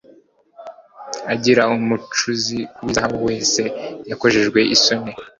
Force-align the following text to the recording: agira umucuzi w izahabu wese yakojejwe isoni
agira 1.33 1.61
umucuzi 1.77 2.57
w 2.83 2.87
izahabu 2.91 3.17
wese 3.27 3.61
yakojejwe 4.09 4.59
isoni 4.75 5.11